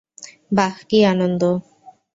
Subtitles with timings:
[0.51, 1.41] বাহ, কী আনন্দ!